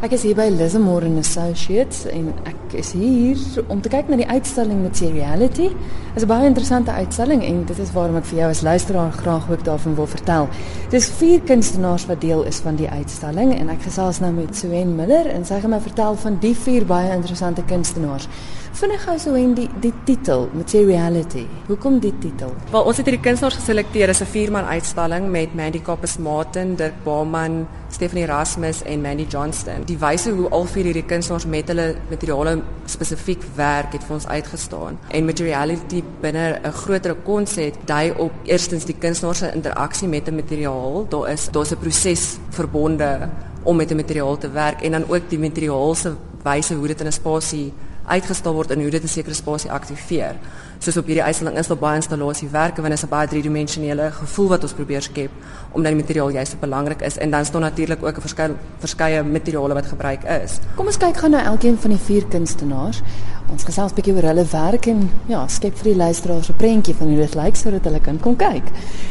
Ek 0.00 0.14
is 0.16 0.22
hier 0.24 0.32
by 0.32 0.46
Lismore 0.48 1.04
and 1.04 1.20
Associates 1.20 2.06
en 2.08 2.30
ek 2.48 2.72
is 2.80 2.94
hier 2.96 3.36
om 3.68 3.82
te 3.84 3.90
kyk 3.92 4.08
na 4.08 4.16
die 4.16 4.28
uitstalling 4.30 4.78
Materiality. 4.80 5.66
Dit 5.68 6.16
is 6.16 6.24
'n 6.24 6.30
baie 6.30 6.46
interessante 6.48 6.90
uitstalling 6.90 7.44
en 7.44 7.64
dit 7.68 7.78
is 7.78 7.92
waarom 7.92 8.16
ek 8.16 8.24
vir 8.24 8.38
jou 8.38 8.48
as 8.48 8.62
luisteraar 8.62 9.12
graag 9.12 9.50
ook 9.50 9.64
daarvan 9.64 9.94
wil 9.94 10.06
vertel. 10.06 10.48
Dis 10.88 11.10
vier 11.10 11.40
kunstenaars 11.40 12.06
wat 12.06 12.20
deel 12.20 12.44
is 12.44 12.60
van 12.64 12.76
die 12.76 12.88
uitstalling 12.88 13.52
en 13.52 13.68
ek 13.68 13.82
gesels 13.82 14.20
nou 14.20 14.32
met 14.32 14.56
Suen 14.56 14.96
Miller 14.96 15.26
en 15.26 15.44
sy 15.44 15.60
gaan 15.60 15.70
my 15.70 15.80
vertel 15.80 16.16
van 16.16 16.38
die 16.40 16.54
vier 16.54 16.86
baie 16.86 17.12
interessante 17.12 17.62
kunstenaars. 17.62 18.28
Vinnig 18.70 19.02
gou 19.02 19.16
so 19.18 19.34
en 19.34 19.50
die 19.56 19.66
die 19.82 19.90
titel 20.06 20.44
Materiality. 20.54 21.42
Hoekom 21.66 21.96
die 22.00 22.12
titel? 22.22 22.52
Wel, 22.70 22.84
ons 22.86 23.00
het 23.00 23.08
hierdie 23.08 23.24
kunstenaars 23.24 23.56
geselekteer 23.58 24.08
as 24.08 24.20
'n 24.22 24.30
vierman 24.30 24.64
uitstalling 24.64 25.28
met 25.30 25.54
Mandy 25.54 25.80
Koppes 25.82 26.18
Martin, 26.18 26.76
Dirk 26.76 26.94
Bauman, 27.04 27.66
Stephanie 27.90 28.22
Erasmus 28.22 28.82
en 28.82 29.00
Mandy 29.00 29.26
Johnston. 29.28 29.82
Die 29.86 29.98
wyse 29.98 30.30
hoe 30.30 30.48
al 30.48 30.64
vier 30.64 30.84
hierdie 30.84 31.04
kunstenaars 31.04 31.46
met 31.46 31.68
hulle 31.68 31.96
materiale 32.10 32.62
spesifiek 32.84 33.42
werk 33.54 33.92
het 33.92 34.04
vir 34.04 34.14
ons 34.14 34.26
uitgestaan. 34.26 34.98
En 35.08 35.24
Materiality 35.24 36.04
binne 36.20 36.60
'n 36.62 36.72
groter 36.72 37.14
konsep 37.14 37.74
dui 37.84 38.12
op 38.16 38.32
eerstens 38.44 38.84
die 38.84 38.96
kunstenaars 38.98 39.38
se 39.38 39.52
interaksie 39.54 40.08
met 40.08 40.28
'n 40.28 40.34
materiaal. 40.34 41.06
Daar 41.08 41.30
is 41.30 41.48
daar's 41.50 41.72
'n 41.72 41.78
proses 41.78 42.38
verbonde 42.50 43.28
om 43.62 43.76
met 43.76 43.90
'n 43.90 43.96
materiaal 43.96 44.38
te 44.38 44.50
werk 44.50 44.82
en 44.82 44.92
dan 44.92 45.04
ook 45.08 45.28
die 45.28 45.38
materiaal 45.38 45.94
se 45.94 46.14
wyse 46.42 46.74
hoe 46.74 46.86
dit 46.86 47.00
in 47.00 47.06
'n 47.06 47.12
spasie 47.12 47.72
uitgestal 48.10 48.54
word 48.54 48.70
en 48.74 48.82
hoe 48.82 48.90
dit 48.90 49.02
'n 49.02 49.08
sekere 49.08 49.34
spasie 49.34 49.70
aktiveer. 49.70 50.34
Soos 50.80 50.96
op 50.96 51.06
hierdie 51.06 51.22
uitstalling 51.22 51.58
is 51.58 51.68
daar 51.68 51.76
baie 51.76 51.98
installasiewerke 52.00 52.80
wanneer 52.80 52.98
is 52.98 53.04
'n 53.04 53.08
baie 53.08 53.28
driedimensionele 53.28 54.10
gevoel 54.10 54.48
wat 54.48 54.62
ons 54.62 54.72
probeer 54.72 55.02
skep 55.02 55.30
omdat 55.72 55.92
die 55.92 56.00
materiaal 56.00 56.30
juist 56.30 56.52
so 56.52 56.58
belangrik 56.60 57.02
is 57.02 57.18
en 57.18 57.30
dan 57.30 57.44
staan 57.44 57.60
natuurlik 57.60 58.02
ook 58.02 58.16
'n 58.16 58.20
verskeie 58.20 58.54
verskeie 58.78 59.22
materiale 59.22 59.74
wat 59.74 59.86
gebruik 59.86 60.24
is. 60.24 60.58
Kom 60.74 60.86
ons 60.86 60.96
kyk 60.96 61.16
gou 61.16 61.30
na 61.30 61.44
elkeen 61.44 61.78
van 61.78 61.90
die 61.90 61.98
vier 61.98 62.24
kunstenaars. 62.26 63.02
Ons 63.50 63.64
gesels 63.64 63.92
'n 63.92 63.94
bietjie 63.94 64.14
oor 64.14 64.22
hulle 64.22 64.44
werk 64.44 64.86
en 64.86 65.10
ja, 65.26 65.46
skep 65.48 65.76
vir 65.76 65.84
die 65.84 65.96
luisteraars 65.96 66.48
'n 66.48 66.56
prentjie 66.56 66.94
van 66.94 67.06
hoe 67.08 67.16
dit 67.16 67.34
lyk 67.34 67.56
sodat 67.56 67.84
hulle 67.84 68.00
kan 68.00 68.20
kom 68.20 68.36
kyk. 68.36 68.64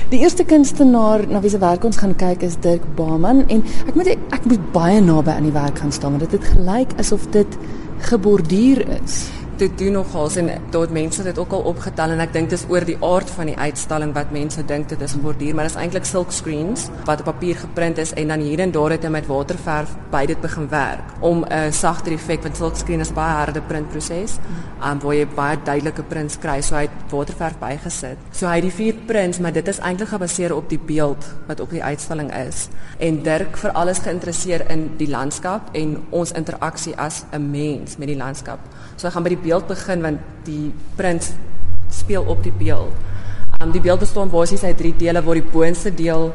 Die 0.09 0.19
eerste 0.19 0.43
kunstenaar 0.43 1.27
na 1.27 1.39
wie 1.39 1.49
se 1.49 1.59
werk 1.59 1.83
ons 1.83 1.97
gaan 1.97 2.15
kyk 2.15 2.41
is 2.41 2.55
Dirk 2.59 2.95
Bauman 2.95 3.47
en 3.47 3.63
ek 3.87 3.95
moet 3.95 4.07
ek 4.07 4.45
moet 4.45 4.71
baie 4.71 5.01
naby 5.01 5.29
aan 5.29 5.43
die 5.43 5.51
werk 5.61 5.77
gaan 5.77 5.91
staan 5.91 6.17
want 6.17 6.31
dit 6.31 6.41
het 6.41 6.51
gelyk 6.57 6.89
asof 6.97 7.29
dit 7.31 7.57
geborduur 7.99 8.85
is. 9.03 9.38
Dit 9.59 9.73
doen 9.75 9.91
nogals 9.91 10.37
en 10.39 10.49
tot 10.71 10.91
mense 10.95 11.23
dit 11.23 11.39
ook 11.39 11.51
al 11.51 11.65
opgetel 11.67 12.13
en 12.13 12.21
ek 12.23 12.31
dink 12.31 12.47
dis 12.53 12.61
oor 12.71 12.85
die 12.87 12.95
aard 13.03 13.27
van 13.35 13.49
die 13.49 13.57
uitstalling 13.59 14.13
wat 14.15 14.29
mense 14.31 14.61
dink 14.63 14.87
dit 14.87 15.01
is 15.03 15.17
geborduur, 15.17 15.51
maar 15.55 15.67
dit 15.67 15.73
is 15.73 15.81
eintlik 15.81 16.05
silk 16.07 16.31
screens 16.31 16.85
wat 17.09 17.19
op 17.19 17.27
papier 17.27 17.59
geprint 17.59 17.99
is 17.99 18.13
en 18.15 18.31
dan 18.31 18.39
hier 18.39 18.63
en 18.63 18.71
daar 18.71 18.95
het 18.95 19.03
hy 19.03 19.11
met 19.11 19.27
waterverf 19.27 19.91
by 20.13 20.21
dit 20.31 20.39
begin 20.39 20.69
werk 20.71 21.11
om 21.19 21.43
'n 21.43 21.51
uh, 21.51 21.71
sagter 21.75 22.15
effek 22.15 22.43
want 22.47 22.55
silk 22.55 22.77
screen 22.79 23.03
is 23.03 23.11
baie 23.11 23.35
harde 23.35 23.61
printproses, 23.61 24.37
um, 24.79 24.99
waar 24.99 25.13
jy 25.13 25.27
baie 25.35 25.57
duidelike 25.63 26.03
prints 26.03 26.37
kry, 26.39 26.61
so 26.61 26.75
hy 26.75 26.81
het 26.87 27.11
waterverf 27.11 27.59
bygesit. 27.59 28.17
So 28.31 28.47
hy 28.47 28.55
het 28.55 28.63
die 28.63 28.71
vier 28.71 28.95
prints, 29.05 29.39
maar 29.39 29.51
dit 29.51 29.67
is 29.67 29.79
eintlik 29.79 30.07
gebaseer 30.07 30.55
op 30.55 30.69
die 30.69 30.79
beeld 30.79 31.25
wat 31.47 31.59
op 31.59 31.69
die 31.69 31.83
uitstalling 31.83 32.31
is. 32.47 32.69
En 32.97 33.23
Dirk 33.23 33.57
vir 33.57 33.71
alles 33.71 33.99
geïnteresseerd 33.99 34.69
in 34.69 34.91
die 34.97 35.09
landskap 35.09 35.69
en 35.73 35.97
ons 36.09 36.31
interaksie 36.31 36.95
as 36.95 37.25
'n 37.31 37.51
mens 37.51 37.97
met 37.97 38.07
die 38.07 38.17
landskap. 38.17 38.59
So 38.95 39.07
ek 39.07 39.13
gaan 39.13 39.23
by 39.23 39.29
die 39.29 39.48
beeld 39.49 39.67
begin 39.67 40.05
want 40.05 40.19
die 40.45 40.69
print 40.95 41.33
speel 41.89 42.23
op 42.29 42.43
die 42.45 42.53
beeld. 42.53 42.93
Um 43.59 43.73
die 43.73 43.81
beeld 43.81 43.99
bestaan 43.99 44.29
basies 44.31 44.63
uit 44.63 44.77
drie 44.77 44.93
dele 44.95 45.23
waar 45.25 45.39
die 45.39 45.51
boonste 45.51 45.91
deel 45.93 46.29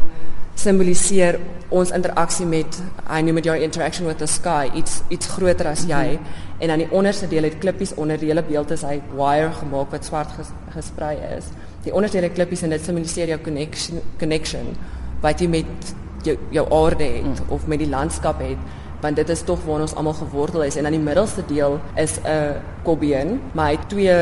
simboliseer 0.59 1.39
ons 1.75 1.91
interaksie 1.95 2.47
met 2.47 2.79
I 3.11 3.23
noem 3.25 3.41
dit 3.41 3.49
jou 3.49 3.57
interaction 3.59 4.07
with 4.07 4.21
the 4.23 4.29
sky, 4.31 4.69
iets 4.75 5.01
iets 5.15 5.31
groter 5.35 5.71
as 5.71 5.87
jy. 5.89 6.05
Mm 6.05 6.19
-hmm. 6.19 6.43
En 6.59 6.69
dan 6.69 6.79
die 6.79 6.91
onderste 6.91 7.29
deel 7.29 7.43
het 7.43 7.59
klippies 7.59 7.95
onder 7.95 8.19
die 8.19 8.29
hele 8.29 8.43
beeld 8.43 8.71
is 8.71 8.83
hy 8.83 9.01
wire 9.17 9.53
gemaak 9.53 9.91
wat 9.91 10.05
swart 10.05 10.31
ges, 10.37 10.53
gesprei 10.71 11.19
is. 11.37 11.45
Die 11.83 11.95
onderste 11.95 12.17
deel 12.19 12.29
het 12.29 12.37
klippies 12.37 12.63
en 12.63 12.71
dit 12.71 12.85
simboliseer 12.85 13.29
jou 13.29 13.41
connection 13.41 14.01
connection 14.19 14.77
wat 15.21 15.41
jy 15.41 15.49
met 15.49 15.95
jou 16.23 16.37
jou 16.51 16.67
aarde 16.73 17.05
het 17.05 17.41
mm. 17.41 17.49
of 17.49 17.67
met 17.67 17.79
die 17.79 17.89
landskap 17.89 18.39
het 18.41 18.59
want 19.05 19.17
dit 19.21 19.29
is 19.29 19.43
tog 19.45 19.61
waar 19.69 19.83
ons 19.85 19.95
almal 20.01 20.17
gewortel 20.17 20.63
is 20.65 20.79
en 20.81 20.89
aan 20.89 20.97
die 20.97 21.03
middelste 21.03 21.43
deel 21.49 21.77
is 22.01 22.17
'n 22.25 22.57
kobbeen, 22.85 23.41
maar 23.53 23.67
hy 23.67 23.77
het 23.77 23.89
twee, 23.89 24.17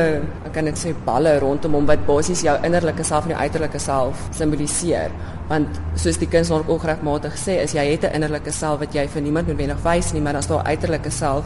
ek 0.47 0.51
kan 0.51 0.65
dit 0.65 0.77
sê 0.77 0.93
balle 1.05 1.39
rondom 1.39 1.73
hom 1.73 1.85
wat 1.85 2.05
basies 2.05 2.41
jou 2.41 2.57
innerlike 2.63 3.03
self 3.03 3.23
en 3.23 3.31
jou 3.31 3.39
uiterlike 3.39 3.79
self 3.79 4.27
simboliseer. 4.31 5.11
Want 5.47 5.67
soos 5.95 6.17
die 6.17 6.27
kunstenaar 6.27 6.67
ook 6.67 6.83
regmatig 6.83 7.35
sê, 7.37 7.63
is 7.63 7.73
jy 7.73 7.85
het 7.91 8.03
'n 8.03 8.15
innerlike 8.15 8.51
self 8.51 8.79
wat 8.79 8.93
jy 8.93 9.07
vir 9.07 9.21
niemand 9.21 9.47
noodwendig 9.47 9.83
wys 9.83 10.13
nie, 10.13 10.21
maar 10.21 10.33
dan 10.33 10.41
is 10.41 10.47
daar 10.47 10.63
uiterlike 10.63 11.09
self 11.09 11.43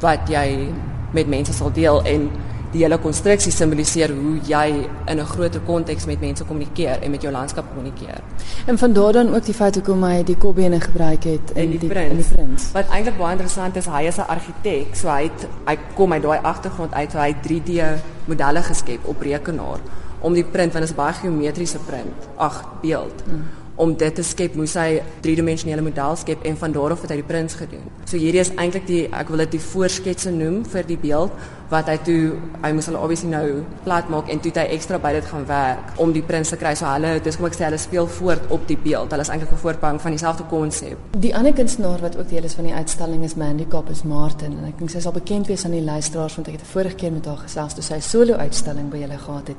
wat 0.00 0.28
jy 0.28 0.68
met 1.12 1.26
mense 1.26 1.52
sal 1.52 1.72
deel 1.72 2.02
en 2.02 2.30
die 2.74 2.82
hele 2.82 2.98
konstruksie 2.98 3.52
simboliseer 3.54 4.12
hoe 4.14 4.34
jy 4.48 4.66
in 5.10 5.20
'n 5.20 5.26
groter 5.26 5.60
konteks 5.60 6.06
met 6.06 6.20
mense 6.20 6.44
kommunikeer 6.44 7.02
en 7.02 7.10
met 7.10 7.22
jou 7.22 7.32
landskap 7.32 7.64
kommunikeer. 7.68 8.20
En 8.66 8.78
van 8.78 8.92
daar 8.92 9.12
dan 9.12 9.34
ook 9.34 9.44
die 9.44 9.54
feit 9.54 9.74
hoekom 9.74 10.02
hy 10.04 10.22
die 10.22 10.36
kobbene 10.36 10.80
gebruik 10.80 11.24
het 11.24 11.50
in 11.54 11.70
die, 11.70 11.78
die 11.78 11.88
prins. 11.88 12.10
In 12.10 12.16
die 12.16 12.34
prins. 12.34 12.72
Wat 12.72 12.88
eintlik 12.88 13.18
baie 13.18 13.32
interessant 13.32 13.76
is, 13.76 13.86
hy 13.86 14.02
is 14.02 14.16
'n 14.16 14.28
argitek, 14.28 14.94
so 14.96 15.08
hy 15.08 15.22
het 15.22 15.48
hy 15.66 15.78
kom 15.94 16.12
uit 16.12 16.22
daai 16.22 16.38
agtergrond 16.42 16.94
uit, 16.94 17.10
so 17.10 17.18
hy 17.18 17.28
het 17.28 17.42
3D 17.42 17.98
modelle 18.24 18.62
geskep 18.62 19.00
op 19.04 19.20
rekenaar 19.20 19.78
om 20.20 20.32
die 20.32 20.44
print 20.44 20.72
want 20.72 20.86
dit 20.86 20.90
is 20.90 20.96
baie 20.96 21.12
geometriese 21.12 21.78
print, 21.78 22.28
ag 22.36 22.64
beeld. 22.82 23.22
Hmm 23.26 23.44
om 23.76 23.94
dit 23.98 24.14
te 24.14 24.22
skep 24.22 24.54
moes 24.58 24.76
hy 24.78 25.00
driedimensionele 25.24 25.82
model 25.82 26.16
skep 26.18 26.44
en 26.46 26.56
van 26.60 26.74
daar 26.74 26.94
af 26.94 27.02
het 27.02 27.14
hy 27.14 27.18
die 27.22 27.26
prints 27.26 27.56
gedoen. 27.58 27.82
So 28.06 28.20
hierdie 28.20 28.42
is 28.44 28.52
eintlik 28.54 28.86
die 28.86 29.02
ek 29.10 29.32
wil 29.32 29.42
dit 29.42 29.56
die 29.56 29.62
voorsketse 29.62 30.30
noem 30.34 30.62
vir 30.70 30.86
die 30.86 30.98
beeld 31.00 31.34
wat 31.74 31.88
hy 31.90 31.96
toe 32.06 32.20
hy 32.62 32.70
moes 32.76 32.86
hulle 32.88 33.00
obviously 33.02 33.30
nou 33.32 33.46
plat 33.84 34.10
maak 34.12 34.30
en 34.32 34.40
toe 34.42 34.52
hy 34.54 34.66
ekstra 34.76 35.00
by 35.02 35.10
dit 35.16 35.26
gaan 35.30 35.46
werk 35.48 35.98
om 36.02 36.12
die 36.14 36.22
prints 36.22 36.52
te 36.54 36.58
kry. 36.60 36.74
So 36.78 36.86
hulle 36.88 37.16
dis 37.24 37.38
kom 37.38 37.48
ek 37.48 37.56
sê 37.58 37.66
hulle 37.66 37.80
speel 37.82 38.08
voort 38.18 38.46
op 38.54 38.68
die 38.70 38.78
beeld. 38.86 39.10
Hulle 39.14 39.26
is 39.26 39.32
eintlik 39.32 39.52
'n 39.52 39.62
voortbouing 39.64 40.00
van 40.00 40.14
dieselfde 40.16 40.44
konsep. 40.50 40.98
Die 41.26 41.34
ander 41.34 41.52
kunstenaar 41.52 42.00
wat 42.00 42.18
ook 42.18 42.28
deel 42.28 42.44
is 42.44 42.54
van 42.54 42.64
die 42.64 42.74
uitstalling 42.74 43.24
is 43.24 43.34
Mandy 43.34 43.66
Koppes 43.66 44.02
Martin 44.02 44.52
en 44.58 44.64
ek 44.68 44.78
dink 44.78 44.90
sy 44.90 45.00
sal 45.00 45.12
bekend 45.12 45.46
wees 45.46 45.64
aan 45.64 45.76
die 45.76 45.82
luisteraars 45.82 46.34
want 46.36 46.48
ek 46.48 46.54
het 46.54 46.66
vorige 46.72 46.94
keer 46.94 47.12
met 47.12 47.26
haar 47.26 47.42
gesels 47.42 47.74
toe 47.74 47.82
sy 47.82 48.00
solo 48.00 48.34
uitstalling 48.34 48.90
by 48.90 48.98
julle 48.98 49.18
gehad 49.18 49.48
het. 49.48 49.56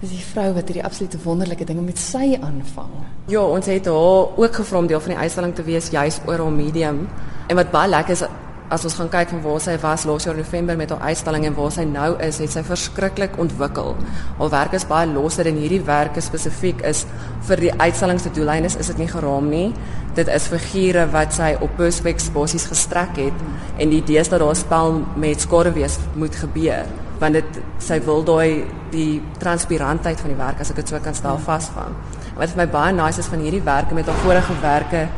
Dis 0.00 0.10
die 0.10 0.24
vrou 0.32 0.54
wat 0.54 0.68
hierdie 0.68 0.84
absolute 0.84 1.18
wonderlike 1.24 1.64
dinge 1.64 1.82
met 1.82 1.98
sy 1.98 2.38
aanvang. 2.40 2.92
Ja, 3.28 3.42
ons 3.42 3.66
het 3.66 3.86
haar 3.86 4.36
ook 4.36 4.54
gevra 4.54 4.78
om 4.78 4.86
deel 4.86 5.00
van 5.00 5.12
die 5.14 5.18
uitstalling 5.18 5.54
te 5.54 5.62
wees 5.62 5.90
juis 5.90 6.20
oor 6.26 6.38
haar 6.38 6.52
medium. 6.52 7.08
En 7.48 7.56
wat 7.56 7.70
baie 7.70 7.88
lekker 7.88 8.12
is 8.12 8.22
as 8.70 8.84
ons 8.86 8.94
gaan 8.94 9.08
kyk 9.10 9.32
van 9.32 9.40
waar 9.42 9.62
sy 9.62 9.72
was 9.82 10.04
laas 10.06 10.26
jaar 10.28 10.36
November 10.38 10.76
met 10.78 10.92
haar 10.94 11.10
uitstalling 11.10 11.46
en 11.48 11.56
waar 11.56 11.72
sy 11.74 11.82
nou 11.90 12.12
is, 12.22 12.38
het 12.38 12.52
sy 12.54 12.62
verskriklik 12.62 13.34
ontwikkel. 13.42 13.96
Haar 14.38 14.52
werk 14.52 14.76
is 14.78 14.86
baie 14.86 15.08
losser 15.10 15.50
en 15.50 15.58
hierdie 15.58 15.82
werke 15.86 16.22
spesifiek 16.22 16.84
is 16.86 17.02
vir 17.48 17.64
die 17.66 17.72
uitstalling 17.74 18.22
se 18.22 18.30
doeleindes 18.36 18.78
is 18.78 18.92
dit 18.92 19.02
nie 19.02 19.10
geraam 19.10 19.50
nie. 19.50 19.72
Dit 20.14 20.30
is 20.30 20.46
figure 20.52 21.08
wat 21.10 21.34
sy 21.34 21.56
op 21.58 21.74
perspex 21.78 22.30
basies 22.34 22.68
gestrek 22.70 23.18
het 23.18 23.44
en 23.78 23.90
die 23.90 24.04
idee 24.04 24.22
is 24.22 24.30
dat 24.30 24.38
daar 24.40 24.54
'n 24.54 24.62
spel 24.62 25.02
met 25.16 25.40
skaduwees 25.40 25.98
moet 26.14 26.34
gebeur 26.34 26.86
want 27.20 27.36
dit 27.36 27.58
sy 27.78 28.00
wil 28.00 28.24
daai 28.24 28.64
die 28.90 29.20
transparantheid 29.38 30.20
van 30.20 30.30
die 30.32 30.38
werk 30.38 30.60
as 30.60 30.70
ek 30.70 30.76
dit 30.76 30.88
so 30.88 30.98
kan 31.04 31.14
stel 31.14 31.38
vasvang. 31.38 31.92
Wat 32.36 32.48
vir 32.48 32.56
my 32.56 32.66
baie 32.66 32.92
nice 32.92 33.20
is 33.20 33.26
van 33.26 33.42
hierdie 33.44 33.64
werke 33.64 33.94
met 33.94 34.06
haar 34.06 34.22
vorige 34.24 34.54
werke 34.62 35.08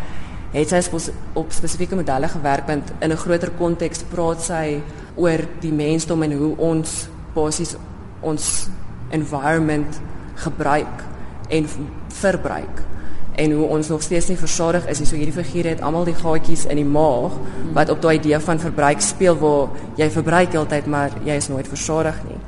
het 0.52 0.68
sy 0.68 0.82
op 1.32 1.52
spesifieke 1.52 1.96
modelle 1.96 2.28
gewerk 2.28 2.66
want 2.66 2.92
in 3.00 3.12
'n 3.12 3.16
groter 3.16 3.50
konteks 3.50 4.04
praat 4.10 4.42
sy 4.42 4.82
oor 5.16 5.40
die 5.60 5.72
mensdom 5.72 6.22
en 6.22 6.32
hoe 6.32 6.56
ons 6.56 7.08
basies 7.34 7.76
ons 8.20 8.68
environment 9.10 10.00
gebruik 10.34 11.04
en 11.48 11.68
verbruik 12.08 12.82
en 13.34 13.52
hoe 13.52 13.66
ons 13.66 13.88
nog 13.88 14.02
steeds 14.02 14.28
nie 14.28 14.36
versadig 14.36 14.86
is 14.86 14.98
nie. 14.98 15.06
So 15.08 15.16
hierdie 15.16 15.44
figure 15.44 15.68
het 15.68 15.80
almal 15.80 16.04
die 16.04 16.16
gaatjies 16.16 16.66
in 16.66 16.76
die 16.76 16.88
maag 16.88 17.32
wat 17.72 17.90
op 17.90 18.02
daai 18.02 18.18
idee 18.18 18.38
van 18.38 18.60
verbruik 18.60 19.00
speel 19.00 19.38
waar 19.38 19.68
jy 19.96 20.10
verbruik 20.10 20.52
heeltyd 20.52 20.86
maar 20.86 21.10
jy 21.24 21.38
is 21.40 21.48
nooit 21.48 21.68
versadig 21.68 22.18
nie. 22.28 22.40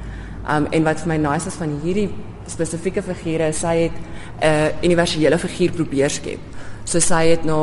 Um 0.49 0.67
en 0.71 0.85
wat 0.85 1.00
vir 1.00 1.09
my 1.09 1.17
nice 1.17 1.49
is 1.49 1.55
van 1.55 1.81
hierdie 1.83 2.11
spesifieke 2.47 3.03
figure, 3.03 3.53
sy 3.53 3.77
het 3.89 3.93
'n 3.97 4.47
uh, 4.47 4.69
universele 4.83 5.39
figuur 5.39 5.71
probeer 5.73 6.11
skep. 6.11 6.54
So 6.85 7.01
sy 7.01 7.31
het 7.31 7.45
na 7.49 7.57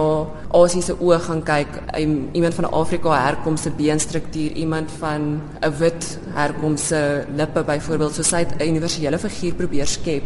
Asie 0.57 0.81
se 0.81 0.95
oë 0.97 1.19
gaan 1.27 1.43
kyk, 1.45 1.75
um, 1.99 2.15
iemand 2.33 2.57
van 2.57 2.71
Afrika 2.71 3.13
herkomse 3.13 3.71
beenstruktuur, 3.77 4.51
iemand 4.51 4.91
van 4.99 5.41
'n 5.61 5.77
wit 5.77 6.19
herkomse 6.33 7.25
lippe 7.35 7.63
byvoorbeeld. 7.63 8.13
So 8.15 8.23
sy 8.23 8.37
het 8.37 8.55
'n 8.57 8.67
universele 8.67 9.19
figuur 9.19 9.53
probeer 9.53 9.87
skep 9.87 10.23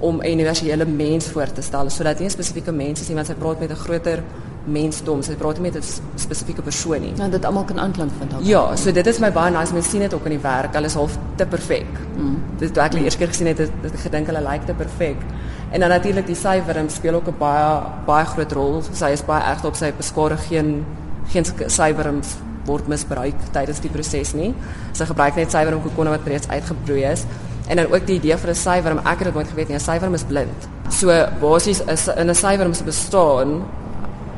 om 0.00 0.20
'n 0.20 0.30
universele 0.30 0.86
mens 0.86 1.26
voor 1.26 1.52
te 1.52 1.62
stel 1.62 1.90
sodat 1.90 2.18
nie 2.18 2.26
'n 2.26 2.30
spesifieke 2.30 2.72
mens 2.72 3.00
is 3.00 3.08
nie, 3.08 3.14
want 3.14 3.26
sy 3.26 3.34
praat 3.34 3.60
met 3.60 3.70
'n 3.70 3.76
groter 3.76 4.22
mensdom. 4.64 5.22
Sy 5.22 5.36
praat 5.38 5.58
nie 5.60 5.70
met 5.70 5.76
'n 5.76 5.82
spesifieke 6.14 6.62
persoon 6.62 7.00
nie. 7.00 7.12
Nou 7.16 7.30
dit 7.30 7.44
almal 7.44 7.64
kan 7.64 7.80
aanklank 7.80 8.10
vind 8.18 8.30
daar. 8.30 8.42
Ja, 8.42 8.76
so 8.76 8.92
dit 8.92 9.06
is 9.06 9.18
my 9.18 9.32
baie 9.32 9.50
nice 9.50 9.72
mense 9.72 9.90
sien 9.90 10.00
dit 10.00 10.14
ook 10.14 10.24
in 10.24 10.30
die 10.30 10.40
werk. 10.40 10.72
Hulle 10.72 10.86
is 10.86 10.94
half 10.94 11.18
te 11.36 11.46
perfek. 11.46 11.86
Mm. 12.16 12.42
Dit 12.58 12.68
het 12.68 12.78
ek 12.78 12.94
eers 12.94 13.16
keer 13.16 13.28
gesien 13.28 13.46
het, 13.46 13.58
het 13.58 13.92
ek 13.92 13.98
gedink 13.98 14.26
hulle 14.26 14.40
lyk 14.40 14.50
like 14.52 14.64
te 14.64 14.74
perfek. 14.74 15.16
En 15.74 15.80
dan 15.80 15.90
natuurlik 15.90 16.26
die 16.30 16.38
syferim 16.38 16.88
speel 16.88 17.14
ook 17.18 17.28
'n 17.28 17.38
baie 17.38 17.82
baie 18.06 18.24
groot 18.24 18.52
rol. 18.52 18.82
Sy 18.92 19.10
is 19.10 19.24
baie 19.24 19.42
erg 19.42 19.64
op 19.64 19.74
sy 19.74 19.92
beskadig 19.96 20.46
geen 20.46 20.84
geen 21.32 21.44
suiwerings 21.66 22.36
word 22.64 22.86
misbruik 22.88 23.34
tydens 23.52 23.80
die 23.80 23.90
proses 23.90 24.32
nie. 24.32 24.54
Sy 24.92 25.04
gebruik 25.04 25.34
net 25.34 25.50
suiwerm 25.50 25.82
kokonne 25.82 26.10
wat 26.10 26.26
reeds 26.26 26.48
uitgebroei 26.48 27.04
is. 27.10 27.24
En 27.68 27.76
dan 27.76 27.86
ook 27.92 28.06
die 28.06 28.16
idee 28.16 28.36
vir 28.36 28.50
'n 28.50 28.54
suiwerm, 28.54 28.98
ek 28.98 29.18
het 29.18 29.24
dit 29.24 29.34
nooit 29.34 29.48
geweet 29.48 29.68
nie, 29.68 29.76
'n 29.76 29.80
suiwerm 29.80 30.14
is 30.14 30.24
blind. 30.24 30.68
So 30.90 31.26
basies 31.40 31.80
is 31.80 32.08
in 32.08 32.30
'n 32.30 32.34
suiwerm 32.34 32.74
se 32.74 32.84
bestaan 32.84 33.64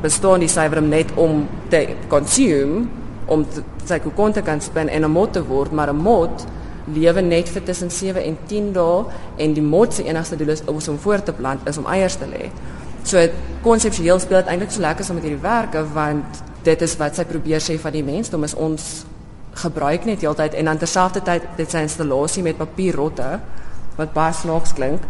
bestaan 0.01 0.39
die 0.39 0.49
suiwerm 0.49 0.89
net 0.89 1.13
om 1.15 1.47
te 1.69 1.87
consume 2.07 2.87
om 3.25 3.45
te, 3.49 3.63
sy 3.85 3.99
kokon 3.99 4.31
te 4.31 4.41
kan 4.41 4.61
spin 4.61 4.89
en 4.89 5.03
'n 5.03 5.11
mot 5.11 5.33
te 5.33 5.43
word, 5.43 5.71
maar 5.71 5.89
'n 5.89 5.95
mot 5.95 6.45
lewe 6.93 7.21
net 7.21 7.49
vir 7.49 7.63
tussen 7.63 7.91
7 7.91 8.23
en 8.23 8.37
10 8.47 8.71
dae 8.73 9.03
en 9.37 9.53
die 9.53 9.63
mot 9.63 9.93
se 9.93 10.03
enigste 10.03 10.37
doel 10.39 10.55
is 10.55 10.63
om 10.87 10.97
voor 10.97 11.23
te 11.23 11.33
plant 11.33 11.67
is 11.67 11.77
om 11.77 11.85
eiers 11.85 12.15
te 12.15 12.27
lê. 12.29 12.49
So 13.03 13.23
konseptueel 13.63 14.19
speel 14.19 14.41
dit 14.41 14.51
eintlik 14.51 14.71
so 14.71 14.81
lekker 14.81 15.05
saam 15.05 15.19
met 15.19 15.27
hierdie 15.27 15.43
werke 15.43 15.83
want 15.93 16.41
dit 16.63 16.81
is 16.81 16.97
wat 16.99 17.15
sy 17.15 17.23
probeer 17.27 17.63
sê 17.63 17.77
van 17.79 17.95
die 17.95 18.03
mensdom 18.03 18.43
is 18.43 18.55
ons 18.55 19.05
gebruik 19.57 20.05
net 20.05 20.21
heeltyd 20.21 20.57
en 20.59 20.65
dan 20.69 20.81
terselfdertyd 20.81 21.55
dit 21.57 21.71
sy 21.71 21.85
installasie 21.87 22.43
met 22.45 22.59
papierrotte 22.59 23.37
wat 23.97 24.11
baie 24.13 24.33
snaaks 24.33 24.75
klink. 24.77 25.05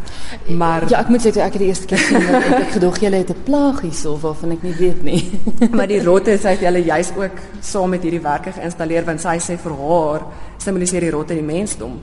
Maar 0.47 0.85
ja, 0.88 1.01
ek 1.01 1.09
moet 1.12 1.25
sê 1.25 1.33
ek 1.35 1.57
het 1.57 1.59
die 1.59 1.68
eerste 1.68 1.89
keer 1.89 2.00
gesien 2.00 2.24
dat 2.24 2.45
ek 2.56 2.75
gedog 2.77 3.00
jy 3.01 3.12
het 3.12 3.33
'n 3.33 3.44
plaag 3.44 3.81
hierso 3.83 4.15
waarvan 4.21 4.56
ek 4.56 4.63
nie 4.63 4.75
weet 4.79 5.03
nie. 5.03 5.24
maar 5.77 5.88
die 5.88 6.00
rotte 6.03 6.38
sê 6.38 6.56
hy 6.56 6.65
hulle 6.65 6.83
juis 6.85 7.12
ook 7.18 7.41
saam 7.59 7.89
met 7.89 8.03
hierdie 8.03 8.24
werke 8.24 8.51
geïnstalleer 8.51 9.06
want 9.06 9.21
sy 9.21 9.38
sê 9.44 9.57
vir 9.59 9.75
haar 9.75 10.24
simboliseer 10.68 11.08
die 11.08 11.16
rotte 11.16 11.38
die 11.38 11.46
mensdom 11.46 12.00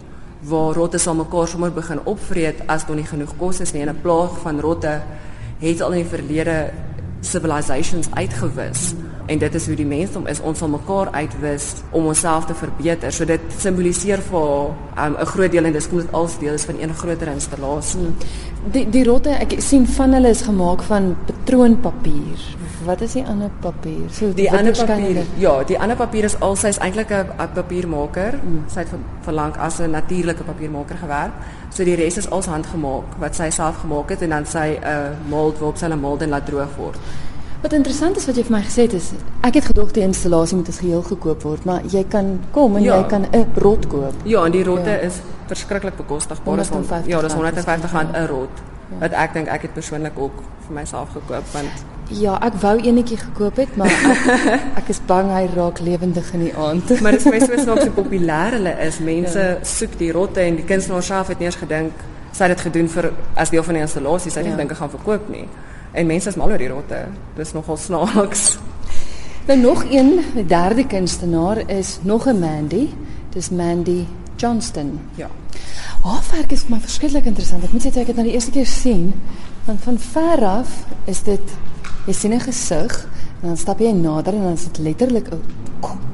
waar 0.48 0.74
rotte 0.76 0.98
sal 1.00 1.16
mekaar 1.16 1.48
sommer 1.48 1.72
begin 1.72 2.00
opvreet 2.10 2.64
as 2.68 2.84
daar 2.88 2.96
nie 2.96 3.08
genoeg 3.08 3.36
kos 3.40 3.60
is 3.64 3.72
nie 3.72 3.82
en 3.84 3.92
'n 3.92 4.02
plaag 4.02 4.40
van 4.42 4.60
rotte 4.60 5.00
het 5.60 5.80
al 5.80 5.92
in 5.92 6.02
die 6.02 6.12
verlede 6.16 6.72
civilizations 7.24 8.08
uitgewis. 8.10 8.94
En 9.26 9.38
dit 9.38 9.54
is 9.54 9.66
hoe 9.66 9.76
die 9.76 9.86
mensdom 9.86 10.26
is. 10.26 10.40
Ons 10.40 10.58
sal 10.58 10.68
mekaar 10.68 11.08
uitwis 11.12 11.72
om 11.90 12.06
onsself 12.06 12.44
te 12.44 12.54
verbeter. 12.54 13.12
So 13.12 13.24
dit 13.24 13.40
simboliseer 13.58 14.20
vir 14.20 14.40
um, 14.40 14.74
'n 14.96 15.20
um, 15.20 15.26
groot 15.26 15.50
deel 15.50 15.64
en 15.64 15.72
dis 15.72 15.88
kom 15.88 15.98
dit 15.98 16.12
als 16.12 16.38
deel 16.38 16.54
is 16.54 16.64
van 16.64 16.76
'n 16.80 16.94
groter 16.94 17.28
installasie. 17.28 18.12
Die 18.72 18.90
die 18.90 19.04
rotte 19.04 19.30
ek 19.30 19.54
sien 19.58 19.86
van 19.86 20.12
hulle 20.12 20.28
is 20.28 20.42
gemaak 20.42 20.82
van 20.82 21.16
patroonpapier 21.26 22.38
wat 22.84 23.00
is 23.00 23.12
die 23.12 23.24
ander 23.24 23.50
papier 23.60 24.06
so 24.10 24.32
die 24.32 24.50
ander 24.50 24.72
papier 24.76 25.24
ja 25.38 25.54
die 25.64 25.78
ander 25.78 25.96
papier 25.96 26.24
is 26.24 26.36
al 26.40 26.56
sy's 26.56 26.78
eintlik 26.78 27.10
'n 27.10 27.52
papiermaker 27.54 28.38
mm. 28.42 28.64
sy 28.68 28.80
het 28.84 28.88
vir, 28.88 29.02
vir 29.26 29.34
lank 29.34 29.56
as 29.58 29.80
'n 29.80 29.90
natuurlike 29.90 30.44
papiermaker 30.44 30.96
gewerk 30.96 31.32
so 31.70 31.84
die 31.84 31.94
res 31.94 32.16
is 32.16 32.30
als 32.30 32.46
handgemaak 32.46 33.18
wat 33.18 33.34
sy 33.34 33.50
self 33.50 33.80
gemaak 33.80 34.10
het 34.10 34.22
en 34.22 34.30
dan 34.30 34.46
sy 34.46 34.78
'n 34.78 34.84
uh, 34.84 35.28
mold 35.28 35.58
waarop 35.58 35.76
sy 35.76 35.86
hulle 35.86 36.00
mold 36.00 36.22
en 36.22 36.28
laat 36.28 36.46
droog 36.46 36.76
word 36.76 36.98
Wat 37.64 37.72
interessant 37.72 38.16
is 38.16 38.26
wat 38.28 38.36
jy 38.36 38.42
vir 38.44 38.52
my 38.52 38.60
gesê 38.60 38.84
het 38.84 38.92
is 38.92 39.06
ek 39.40 39.54
het 39.56 39.64
gedog 39.70 39.92
die 39.96 40.02
installasie 40.04 40.56
moet 40.58 40.68
as 40.68 40.82
geheel 40.82 41.00
gekoop 41.02 41.46
word, 41.48 41.64
maar 41.64 41.86
jy 41.88 42.02
kan 42.12 42.34
kom 42.52 42.76
en 42.76 42.82
ja. 42.84 42.98
jy 42.98 43.06
kan 43.08 43.24
'n 43.24 43.46
rot 43.56 43.86
koop. 43.88 44.12
Ja, 44.28 44.44
en 44.44 44.52
die 44.52 44.64
rotte 44.64 44.90
ja. 44.90 44.98
is 45.08 45.22
verskriklik 45.48 45.96
bekostigbaar. 45.96 46.56
Dis 46.56 46.68
ja, 47.06 47.20
dis 47.20 47.32
150 47.32 47.92
rand 47.92 48.12
'n 48.12 48.26
rot. 48.26 48.60
Ja. 48.90 48.98
Wat 48.98 49.12
ek 49.12 49.32
dink 49.32 49.48
ek 49.48 49.62
het 49.62 49.72
persoonlik 49.72 50.18
ook 50.18 50.42
vir 50.66 50.74
myself 50.74 51.08
gekoop 51.16 51.46
want 51.52 51.84
Ja, 52.08 52.38
ek 52.44 52.58
wou 52.60 52.74
eenetjie 52.80 53.16
gekoop 53.16 53.56
het, 53.56 53.76
maar 53.76 53.88
ek, 53.88 54.50
ek 54.80 54.88
is 54.92 55.00
bang 55.06 55.30
hy 55.32 55.46
raak 55.54 55.80
lewendig 55.80 56.32
in 56.36 56.40
die 56.40 56.54
aand. 56.56 57.00
maar 57.00 57.16
dit 57.16 57.24
is 57.24 57.30
baie 57.30 57.40
so 57.64 57.76
so 57.80 57.90
populêr 57.96 58.58
hulle 58.58 58.74
is. 58.86 58.98
Mense 58.98 59.38
ja. 59.38 59.54
soek 59.64 59.96
die 59.98 60.12
rotte 60.12 60.40
en 60.40 60.56
die 60.56 60.66
kunstenaar 60.68 61.02
self 61.02 61.32
het 61.32 61.38
nie 61.38 61.48
eens 61.48 61.60
gedink 61.60 62.04
sy 62.34 62.48
het 62.48 62.56
dit 62.56 62.64
gedoen 62.66 62.88
vir 62.90 63.10
as 63.38 63.50
deel 63.54 63.62
van 63.62 63.78
die 63.78 63.84
installasie. 63.84 64.32
Sy 64.32 64.42
het 64.42 64.48
ja. 64.48 64.54
nie 64.54 64.62
dink 64.64 64.74
ek 64.74 64.80
gaan 64.82 64.92
verkoop 64.92 65.28
nie. 65.32 65.46
En 65.94 66.08
mense 66.10 66.32
is 66.32 66.38
mal 66.38 66.50
oor 66.50 66.60
die 66.60 66.70
rotte. 66.70 67.04
Dis 67.38 67.54
nogal 67.54 67.78
snaaks. 67.78 68.44
Nou 69.46 69.58
nog 69.60 69.84
een, 69.90 70.18
die 70.34 70.46
derde 70.48 70.86
kunstenaar 70.88 71.62
is 71.70 71.98
nog 72.02 72.26
'n 72.26 72.38
Mandy. 72.38 72.88
Dis 73.30 73.50
Mandy 73.50 74.06
Johnston. 74.36 75.00
Ja. 75.14 75.28
Haar 76.02 76.24
werk 76.32 76.52
is 76.52 76.66
maar 76.66 76.80
verskriklik 76.80 77.24
interessant. 77.24 77.64
Ek 77.64 77.72
moet 77.72 77.84
sê 77.84 78.00
ek 78.00 78.06
het 78.06 78.16
nou 78.16 78.26
die 78.26 78.34
eerste 78.34 78.50
keer 78.50 78.66
sien, 78.66 79.14
want 79.64 79.80
van 79.82 79.98
ver 79.98 80.44
af 80.44 80.68
is 81.04 81.22
dit 81.22 81.54
jy 82.06 82.12
sien 82.12 82.32
'n 82.32 82.40
gesig 82.40 83.06
en 83.42 83.48
dan 83.48 83.56
stap 83.56 83.78
jy 83.78 83.92
nader 83.92 84.34
en 84.34 84.42
dan 84.42 84.52
is 84.52 84.64
dit 84.64 84.78
letterlik 84.78 85.28
'n 85.32 85.40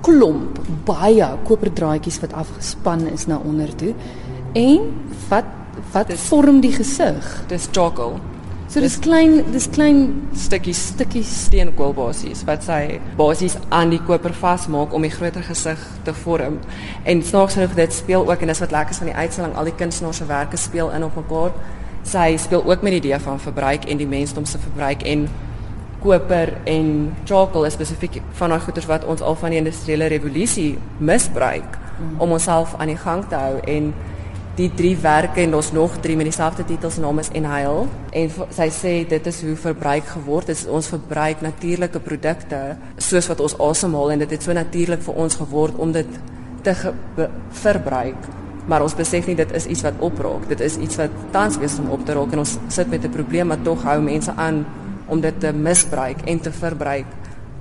klomp 0.02 0.58
baie 0.84 1.28
koperdraadjies 1.44 2.20
wat 2.20 2.32
afgespan 2.32 3.06
is 3.06 3.26
na 3.26 3.38
onder 3.44 3.74
toe. 3.76 3.94
En 4.54 4.80
wat 5.28 5.44
wat 5.92 6.08
dis, 6.08 6.20
vorm 6.20 6.60
die 6.60 6.72
gesig? 6.72 7.44
Dis 7.48 7.68
joggle. 7.72 8.18
So 8.70 8.80
dis 8.80 8.98
klein 9.02 9.52
dis 9.52 9.66
klein 9.74 10.28
stukkies 10.32 10.78
stukkies 10.92 11.30
steenkool 11.46 11.90
basies 11.92 12.44
wat 12.46 12.62
sy 12.62 13.00
basies 13.18 13.56
aan 13.68 13.90
die 13.90 13.98
koper 14.06 14.34
vasmaak 14.34 14.92
om 14.94 15.02
die 15.02 15.10
groter 15.10 15.42
gesig 15.42 15.78
te 16.04 16.14
vorm. 16.14 16.60
En 17.02 17.22
snaaks 17.22 17.54
genoeg 17.58 17.74
dit 17.74 17.92
speel 17.92 18.30
ook 18.30 18.40
en 18.40 18.46
dis 18.46 18.62
wat 18.62 18.70
lekker 18.70 18.90
is 18.90 19.02
van 19.02 19.10
die 19.10 19.16
uitstalling 19.16 19.56
al 19.56 19.64
die 19.64 19.74
kunstenaars 19.74 20.22
se 20.22 20.26
werke 20.26 20.56
speel 20.56 20.90
in 20.90 21.04
op 21.04 21.16
mekaar. 21.16 21.50
Sy 22.02 22.36
speel 22.38 22.62
ook 22.64 22.82
met 22.82 22.92
die 22.92 23.00
idee 23.02 23.18
van 23.18 23.40
verbruik 23.40 23.84
en 23.90 23.98
die 23.98 24.06
mensdom 24.06 24.44
se 24.44 24.58
verbruik 24.58 25.02
en 25.02 25.28
koper 26.02 26.54
en 26.64 27.16
charcoal 27.24 27.66
is 27.68 27.76
spesifiek 27.76 28.20
van 28.38 28.54
daai 28.54 28.60
goeder 28.60 28.86
wat 28.88 29.04
ons 29.04 29.20
al 29.20 29.36
van 29.40 29.50
die 29.54 29.60
industriële 29.60 30.08
revolusie 30.12 30.78
misbruik 30.98 31.76
mm. 31.76 32.20
om 32.20 32.32
onsself 32.38 32.74
aan 32.78 32.92
die 32.92 33.00
gang 33.00 33.26
te 33.28 33.36
hou. 33.36 33.60
En 33.68 33.92
die 34.58 34.70
drie 34.76 34.96
werke 35.00 35.40
en 35.40 35.54
ons 35.54 35.72
nog 35.72 35.96
drie 36.04 36.16
met 36.16 36.28
dieselfde 36.28 36.64
titels 36.68 36.98
naam 37.00 37.20
is 37.22 37.30
Enhail 37.32 37.86
en 38.16 38.32
sy 38.52 38.66
sê 38.74 38.94
dit 39.08 39.30
is 39.30 39.38
hoe 39.46 39.54
verbruik 39.56 40.10
geword 40.16 40.50
is. 40.52 40.66
Ons 40.66 40.90
verbruik 40.92 41.44
natuurlike 41.44 42.02
produkte 42.04 42.60
soos 42.98 43.30
wat 43.30 43.40
ons 43.40 43.56
asemhaal 43.70 44.16
en 44.16 44.24
dit 44.24 44.34
het 44.36 44.44
so 44.44 44.56
natuurlik 44.56 45.04
vir 45.06 45.22
ons 45.24 45.38
geword 45.40 45.78
om 45.80 45.94
dit 45.96 46.20
te 46.66 46.74
verbruik. 47.62 48.28
Maar 48.68 48.84
ons 48.84 48.94
besef 48.94 49.26
nie 49.26 49.38
dit 49.38 49.52
is 49.56 49.66
iets 49.66 49.82
wat 49.86 50.02
opraak. 50.04 50.44
Dit 50.50 50.60
is 50.60 50.76
iets 50.76 50.98
wat 51.00 51.14
tans 51.32 51.56
besig 51.58 51.80
om 51.84 51.94
op 51.96 52.04
te 52.06 52.14
raak 52.18 52.34
en 52.36 52.44
ons 52.44 52.58
sit 52.68 52.90
met 52.90 53.04
'n 53.04 53.16
probleem 53.16 53.46
maar 53.46 53.62
tog 53.64 53.82
hou 53.82 54.00
mense 54.02 54.32
aan 54.36 54.64
om 55.10 55.20
dit 55.20 55.40
te 55.40 55.52
misbruik 55.52 56.22
en 56.24 56.40
te 56.40 56.52
verbruik 56.52 57.06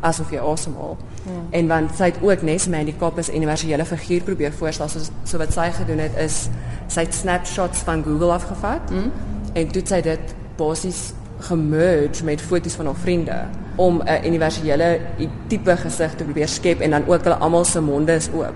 asof 0.06 0.32
jy 0.32 0.40
asemhaal. 0.40 0.98
Ja. 1.26 1.40
En 1.60 1.68
want 1.68 1.96
sy 1.98 2.12
het 2.12 2.20
ook 2.24 2.44
nes 2.48 2.68
my 2.72 2.84
die 2.88 2.96
kop 3.00 3.20
is 3.20 3.32
universele 3.34 3.86
figuur 3.86 4.24
probeer 4.28 4.54
voorstel 4.56 4.92
so 4.92 5.04
so 5.24 5.42
wat 5.42 5.54
sy 5.54 5.70
gedoen 5.76 6.04
het 6.06 6.16
is 6.22 6.48
sy 6.88 7.06
het 7.06 7.14
snapshots 7.14 7.84
van 7.88 8.04
Google 8.04 8.32
afgevat 8.34 8.92
mm. 8.92 9.12
en 9.60 9.74
toe 9.74 9.84
sy 9.86 10.02
dit 10.06 10.36
basies 10.60 11.10
gemerge 11.50 12.24
met 12.28 12.42
foto's 12.42 12.76
van 12.80 12.90
haar 12.92 13.02
vriende 13.04 13.38
om 13.76 14.02
'n 14.04 14.26
universele 14.26 15.00
tipe 15.48 15.78
gesig 15.78 16.16
te 16.16 16.24
probeer 16.24 16.48
skep 16.48 16.80
en 16.80 16.90
dan 16.90 17.08
ook 17.08 17.24
hulle 17.24 17.36
almal 17.36 17.66
se 17.66 17.82
monde 17.82 18.14
is 18.14 18.30
oop 18.34 18.56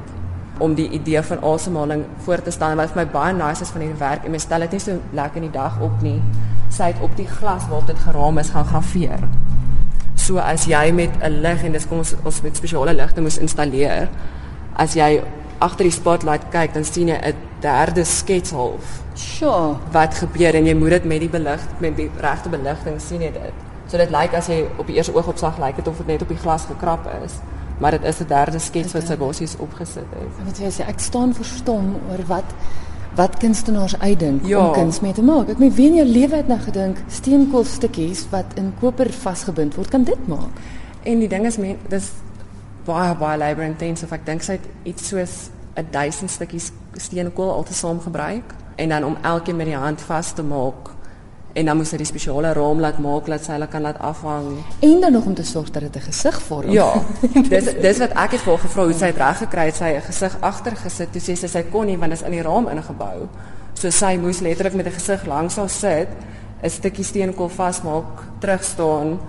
om 0.59 0.73
die 0.73 0.89
idee 0.89 1.21
van 1.21 1.43
asemhaling 1.43 2.03
voor 2.17 2.41
te 2.41 2.51
stel 2.51 2.69
en 2.69 2.77
wat 2.77 2.91
vir 2.91 3.05
my 3.05 3.11
baie 3.11 3.33
nice 3.33 3.61
is 3.61 3.69
van 3.69 3.81
hierdie 3.81 3.99
werk 3.99 4.25
en 4.25 4.31
my 4.31 4.37
stel 4.37 4.59
dit 4.59 4.71
nie 4.71 4.79
so 4.79 4.99
lekker 5.11 5.41
in 5.41 5.51
die 5.51 5.59
dag 5.59 5.79
op 5.81 6.01
nie 6.01 6.21
sy 6.73 6.91
het 6.91 7.01
op 7.01 7.15
die 7.15 7.27
glas 7.27 7.67
waarop 7.69 7.87
dit 7.87 7.99
geraam 8.05 8.37
is 8.37 8.49
gaan 8.49 8.65
grafeer 8.65 9.29
So 10.23 10.39
as 10.39 10.63
jy 10.69 10.91
met 10.95 11.11
'n 11.19 11.41
lig 11.41 11.63
en 11.63 11.71
dis 11.71 11.87
kom 11.87 11.97
ons 11.97 12.15
ons 12.23 12.41
met 12.41 12.55
spesiale 12.55 12.93
ligte 12.93 13.21
moes 13.21 13.37
installeer. 13.37 14.09
As 14.75 14.93
jy 14.93 15.21
agter 15.59 15.83
die 15.83 15.91
spotlight 15.91 16.49
kyk, 16.51 16.73
dan 16.73 16.83
sien 16.83 17.07
jy 17.07 17.17
'n 17.17 17.35
derde 17.59 18.03
skets 18.03 18.51
half. 18.51 19.03
Sure. 19.13 19.75
Wat 19.91 20.15
gebeur 20.15 20.55
en 20.55 20.65
jy 20.65 20.75
moet 20.75 20.89
dit 20.89 21.03
met 21.03 21.19
die 21.19 21.29
belig 21.29 21.61
met 21.79 21.95
die 21.95 22.09
regte 22.17 22.49
beligting 22.49 23.01
sien 23.01 23.21
jy 23.21 23.31
dit. 23.31 23.53
So 23.87 23.97
dit 23.97 24.09
lyk 24.09 24.33
as 24.33 24.47
jy 24.47 24.65
op 24.77 24.87
die 24.87 24.95
eerste 24.95 25.13
oogopslag 25.13 25.57
lyk 25.57 25.75
dit 25.75 25.87
of 25.87 25.97
dit 25.97 26.07
net 26.07 26.21
op 26.21 26.27
die 26.27 26.37
glas 26.37 26.65
gekrap 26.65 27.09
is. 27.25 27.33
Maar 27.79 27.91
dit 27.91 28.03
is 28.03 28.19
'n 28.19 28.27
derde 28.27 28.59
skets 28.59 28.93
wat 28.93 29.07
sy 29.07 29.17
basies 29.17 29.57
opgesit 29.57 30.07
het. 30.09 30.45
Wat 30.45 30.57
jy 30.57 30.69
sê, 30.71 30.87
ek 30.87 30.99
staan 30.99 31.33
verstom 31.33 31.95
oor 32.09 32.25
wat 32.27 32.53
wat 33.15 33.37
kunstenaars 33.37 33.99
uitdink 33.99 34.45
ja. 34.45 34.59
om 34.67 34.73
kuns 34.73 34.99
mee 34.99 35.13
te 35.13 35.23
maak. 35.23 35.49
Ek 35.53 35.61
meen 35.61 35.73
wie 35.75 35.87
in 35.91 35.99
jou 36.01 36.07
lewe 36.07 36.35
het 36.35 36.47
nou 36.49 36.59
gedink 36.59 37.01
steenkoolstukkies 37.07 38.25
wat 38.31 38.55
in 38.59 38.73
koper 38.79 39.11
vasgebind 39.13 39.75
word 39.75 39.93
kan 39.93 40.07
dit 40.07 40.27
maak. 40.27 40.63
En 41.03 41.19
die 41.19 41.29
ding 41.29 41.45
is 41.45 41.59
men 41.61 41.77
dis 41.91 42.11
baie 42.87 43.13
baie 43.15 43.37
labor 43.37 43.65
intensive. 43.65 44.13
Ek 44.15 44.25
dink 44.25 44.45
sy 44.45 44.57
het 44.57 44.67
iets 44.89 45.07
soos 45.13 45.35
'n 45.75 45.87
1000 45.91 46.29
stukkies 46.31 46.71
steenkool 46.97 47.51
altesaam 47.51 47.99
gebruik 48.01 48.55
en 48.75 48.89
dan 48.89 49.03
om 49.03 49.17
elkeen 49.21 49.55
met 49.55 49.65
die 49.65 49.77
hand 49.77 50.01
vas 50.01 50.33
te 50.33 50.43
maak 50.43 50.92
en 51.53 51.65
dan 51.65 51.77
moes 51.77 51.91
hy 51.93 51.99
die 52.01 52.07
spesiale 52.09 52.53
raam 52.57 52.79
laat 52.81 52.97
maak 53.03 53.27
dat 53.29 53.43
sy 53.45 53.53
hulle 53.53 53.67
kan 53.69 53.83
laat 53.85 53.99
afhang 54.01 54.47
en 54.87 55.01
dan 55.01 55.13
nog 55.13 55.25
om 55.29 55.35
te 55.37 55.45
sorg 55.45 55.69
dat 55.69 55.83
dit 55.85 55.95
'n 55.95 56.05
gesig 56.09 56.41
vorm. 56.41 56.71
Ja. 56.71 56.93
dis 57.53 57.65
dis 57.81 57.97
wat 57.97 58.13
ek 58.13 58.31
het 58.31 58.41
vir 58.41 58.57
gevra 58.57 58.83
hoe 58.83 58.93
sy 58.93 59.05
dit 59.05 59.17
reg 59.17 59.37
gekry 59.37 59.65
het 59.65 59.75
sy 59.75 59.89
'n 59.93 60.01
gesig 60.01 60.37
agter 60.39 60.75
gesit 60.75 61.11
toe 61.11 61.21
sê 61.21 61.35
sy 61.35 61.47
sy 61.47 61.63
kon 61.71 61.85
nie 61.85 61.97
want 61.97 62.11
dit 62.11 62.19
is 62.21 62.25
in 62.25 62.31
die 62.31 62.41
raam 62.41 62.67
ingebou. 62.67 63.27
So 63.73 63.89
sy 63.89 64.17
moes 64.17 64.39
letterlik 64.39 64.73
met 64.73 64.87
'n 64.87 64.91
gesig 64.91 65.25
langs 65.25 65.55
haar 65.55 65.69
sit, 65.69 66.09
'n 66.63 66.69
stukkie 66.69 67.03
steenkool 67.03 67.49
vasmaak, 67.49 68.23
terug 68.39 68.63
staan 68.63 69.19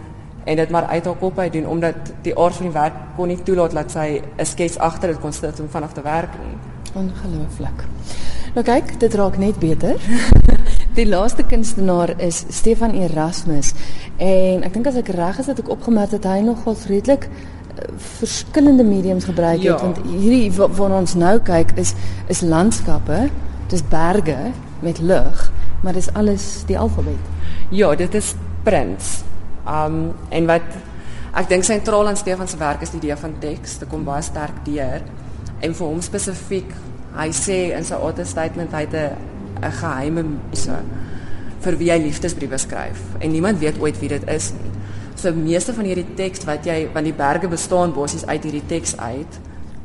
en 0.44 0.56
dit 0.56 0.70
maar 0.70 0.84
uit 0.84 1.04
haar 1.04 1.16
kop 1.16 1.38
uit 1.38 1.52
doen 1.52 1.66
omdat 1.66 1.94
die 2.22 2.38
aard 2.38 2.54
van 2.54 2.66
die 2.66 2.74
werk 2.74 2.94
kon 3.16 3.28
nie 3.28 3.42
toelaat 3.42 3.72
dat 3.72 3.90
sy 3.90 4.22
'n 4.38 4.46
skets 4.46 4.78
agter 4.78 5.08
dit 5.08 5.20
kon 5.20 5.32
sit 5.32 5.60
om 5.60 5.68
vanaf 5.68 5.92
te 5.92 6.02
werk 6.02 6.32
nie. 6.40 6.56
Ongelooflik. 6.94 7.84
Nou 8.54 8.64
kyk, 8.64 9.00
dit 9.00 9.14
raak 9.14 9.36
net 9.38 9.58
beter. 9.58 9.96
Die 10.94 11.06
laaste 11.06 11.42
kunstenaar 11.42 12.12
is 12.22 12.44
Stefan 12.54 12.94
Erasmus 12.94 13.72
en 14.22 14.62
ek 14.62 14.76
dink 14.76 14.86
as 14.86 14.98
ek 15.00 15.08
reg 15.16 15.40
is 15.42 15.48
dat 15.50 15.58
ek 15.58 15.70
opgemerk 15.74 16.12
het 16.14 16.26
hy 16.28 16.38
nogal 16.46 16.76
redelik 16.86 17.26
verskillende 18.20 18.84
mediums 18.86 19.26
gebruik 19.26 19.58
het 19.58 19.66
Ja. 19.66 19.78
want 19.82 19.98
hierdie 20.06 20.52
wa- 20.54 20.68
waarna 20.70 21.00
ons 21.02 21.14
nou 21.18 21.38
kyk 21.42 21.72
is 21.76 21.94
is 22.28 22.40
landskappe, 22.40 23.28
dis 23.68 23.82
berge 23.90 24.52
met 24.82 24.98
lug, 25.00 25.50
maar 25.82 25.92
dis 25.92 26.12
alles 26.14 26.62
die 26.66 26.78
alfabet. 26.78 27.18
Ja, 27.70 27.94
dit 27.94 28.14
is 28.14 28.34
Prins. 28.62 29.24
Um 29.66 30.12
en 30.30 30.46
wat 30.46 30.62
ek 31.34 31.48
dink 31.48 31.64
sentraal 31.64 32.08
aan 32.08 32.16
Stefan 32.16 32.48
se 32.48 32.56
werk 32.56 32.82
is 32.82 32.90
die 32.90 32.98
idee 33.02 33.16
van 33.16 33.34
teks. 33.40 33.78
Dit 33.78 33.88
kom 33.88 34.04
baie 34.04 34.22
sterk 34.22 34.64
deur. 34.64 35.02
En 35.60 35.74
vir 35.74 35.86
hom 35.86 36.00
spesifiek, 36.00 36.70
hy 37.16 37.28
sê 37.32 37.74
in 37.76 37.84
sy 37.84 37.94
auto 37.94 38.24
statement 38.24 38.70
hy 38.72 38.80
het 38.80 38.94
'n 38.94 39.16
'n 39.64 39.72
geheime 39.80 40.22
muse 40.22 40.76
vir 41.64 41.76
wie 41.80 41.90
hy 41.90 41.98
liefdesbriewe 41.98 42.58
skryf 42.58 43.00
en 43.20 43.32
niemand 43.32 43.58
weet 43.58 43.80
ooit 43.80 43.98
wie 44.00 44.08
dit 44.08 44.28
is 44.28 44.52
nie. 44.52 44.70
So 45.16 45.32
meeste 45.32 45.72
van 45.72 45.84
hierdie 45.84 46.14
teks 46.16 46.44
wat 46.44 46.64
jy 46.66 46.88
want 46.94 47.04
die 47.06 47.12
berge 47.16 47.48
bestaan 47.48 47.92
basies 47.94 48.26
uit 48.26 48.42
hierdie 48.44 48.66
teks 48.66 48.96
uit 48.98 49.40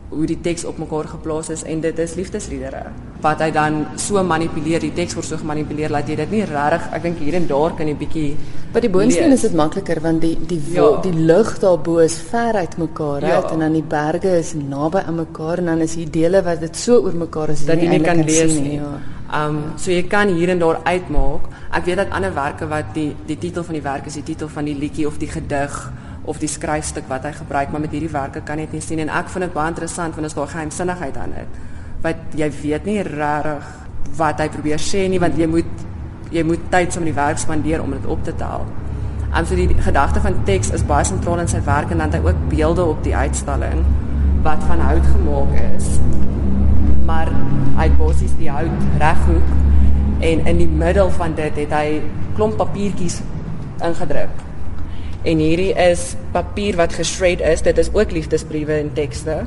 hoe 0.09 0.25
die 0.25 0.39
teks 0.41 0.65
op 0.65 0.77
mekaar 0.81 1.05
geplaas 1.07 1.49
is 1.49 1.63
en 1.63 1.81
dit 1.81 1.99
is 1.99 2.15
liefdesliedere 2.15 2.79
wat 3.21 3.39
hy 3.43 3.51
dan 3.51 3.85
so 3.95 4.23
manipuleer 4.23 4.79
die 4.81 4.91
teks 4.93 5.13
word 5.13 5.25
so 5.27 5.37
gemanipuleer 5.37 5.89
dat 5.89 6.07
jy 6.09 6.15
dit 6.15 6.31
nie 6.31 6.45
regtig 6.49 6.87
ek 6.97 7.03
dink 7.03 7.19
hier 7.19 7.35
en 7.35 7.45
daar 7.47 7.75
kan 7.77 7.87
jy 7.87 7.93
bietjie 7.95 8.35
By 8.73 8.79
die 8.79 8.89
boonste 8.89 9.21
lees. 9.21 9.33
is 9.33 9.41
dit 9.41 9.53
makliker 9.53 9.99
want 10.01 10.21
die 10.21 10.35
die 10.47 10.59
Ja. 10.73 11.01
die 11.03 11.13
lug 11.13 11.59
daarbo 11.59 11.97
is 11.99 12.15
ver 12.17 12.53
uit 12.55 12.77
mekaar 12.77 13.21
Ja. 13.21 13.35
uit 13.35 13.51
en 13.51 13.59
dan 13.59 13.73
die 13.73 13.83
berge 13.83 14.37
is 14.39 14.53
naby 14.53 14.97
aan 15.05 15.15
mekaar 15.15 15.57
en 15.59 15.65
dan 15.65 15.81
is 15.81 15.95
hier 15.95 16.09
dele 16.11 16.41
wat 16.43 16.59
dit 16.59 16.75
so 16.75 16.97
oor 17.03 17.13
mekaar 17.13 17.49
is 17.49 17.65
dat 17.65 17.79
jy 17.81 17.87
nie 17.89 17.99
kan 18.01 18.17
lees 18.23 18.51
sien 18.53 18.63
nie. 18.63 18.75
Ja. 18.75 18.97
Um 19.29 19.77
so 19.77 19.91
jy 19.93 20.07
kan 20.09 20.31
hier 20.33 20.49
en 20.49 20.59
daar 20.59 20.79
uitmaak. 20.83 21.49
Ek 21.77 21.85
weet 21.85 21.99
dat 22.01 22.13
ander 22.17 22.33
werke 22.33 22.67
wat 22.67 22.93
die 22.95 23.11
die 23.27 23.37
titel 23.37 23.63
van 23.63 23.77
die 23.77 23.83
werk 23.85 24.07
is 24.09 24.17
die 24.17 24.25
titel 24.25 24.49
van 24.49 24.65
die 24.65 24.73
liedjie 24.73 25.05
of 25.07 25.19
die 25.21 25.29
gedig 25.29 25.75
of 26.25 26.39
die 26.41 26.49
skryfstuk 26.49 27.05
wat 27.09 27.23
hy 27.25 27.31
gebruik, 27.37 27.69
maar 27.71 27.81
met 27.81 27.93
hierdie 27.93 28.09
werke 28.09 28.41
kan 28.45 28.57
jy 28.57 28.65
dit 28.65 28.79
nie 28.79 28.85
sien 28.85 28.99
en 29.05 29.11
ek 29.13 29.29
vind 29.29 29.45
dit 29.45 29.53
baie 29.53 29.69
interessant 29.69 30.17
want 30.17 30.25
as 30.25 30.35
daar 30.37 30.49
geheimsinnigheid 30.49 31.17
aan 31.17 31.35
dit. 31.37 31.61
Wat 32.01 32.35
jy 32.41 32.49
weet 32.61 32.89
nie 32.89 32.99
regtig 33.05 33.69
wat 34.17 34.41
hy 34.41 34.49
probeer 34.49 34.81
sê 34.81 35.05
nie 35.09 35.21
want 35.21 35.37
jy 35.37 35.47
moet 35.47 35.85
jy 36.33 36.43
moet 36.45 36.65
saam 36.73 37.05
met 37.05 37.11
die 37.13 37.17
werk 37.21 37.41
spandeer 37.41 37.83
om 37.83 37.93
dit 37.93 38.05
op 38.05 38.23
te 38.25 38.33
tel. 38.35 38.65
Um 39.29 39.45
so 39.45 39.55
die, 39.55 39.67
die 39.69 39.81
gedagte 39.81 40.21
van 40.25 40.41
teks 40.45 40.73
is 40.73 40.85
baie 40.89 41.05
sentraal 41.05 41.45
in 41.45 41.51
sy 41.51 41.61
werk 41.69 41.91
en 41.93 42.01
dan 42.01 42.09
het 42.09 42.17
hy 42.17 42.31
ook 42.31 42.49
beelde 42.49 42.85
op 42.85 43.03
die 43.05 43.15
uitstalling 43.15 43.85
wat 44.41 44.63
van 44.65 44.81
hout 44.81 45.05
gemaak 45.13 45.53
is 45.75 45.99
maar 47.09 47.31
hy 47.79 47.87
basies 47.97 48.35
die 48.37 48.51
hout 48.53 48.85
reghoek 49.01 49.53
en 50.25 50.45
in 50.51 50.61
die 50.61 50.69
middel 50.69 51.09
van 51.15 51.33
dit 51.37 51.57
het 51.63 51.73
hy 51.73 52.01
klomp 52.37 52.59
papiertjies 52.59 53.21
ingedruk. 53.85 54.43
En 55.27 55.41
hierdie 55.41 55.71
is 55.79 56.13
papier 56.35 56.77
wat 56.79 56.93
geshred 56.95 57.41
is. 57.43 57.63
Dit 57.65 57.79
is 57.81 57.89
ook 57.95 58.13
liefdesbriewe 58.15 58.77
en 58.83 58.91
tekste 58.95 59.41